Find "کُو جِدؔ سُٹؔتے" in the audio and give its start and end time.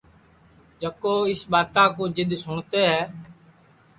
1.95-2.81